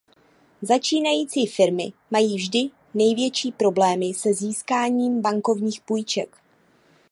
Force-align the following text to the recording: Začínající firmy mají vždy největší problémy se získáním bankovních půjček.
Začínající 0.61 1.45
firmy 1.47 1.93
mají 2.11 2.35
vždy 2.35 2.69
největší 2.93 3.51
problémy 3.51 4.13
se 4.13 4.33
získáním 4.33 5.21
bankovních 5.21 5.81
půjček. 5.81 6.37